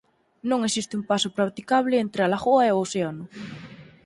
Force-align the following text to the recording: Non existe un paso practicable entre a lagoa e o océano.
Non 0.49 0.59
existe 0.67 0.93
un 0.99 1.03
paso 1.11 1.29
practicable 1.37 1.95
entre 2.05 2.21
a 2.23 2.29
lagoa 2.33 2.63
e 2.69 2.71
o 2.75 2.81
océano. 2.85 3.25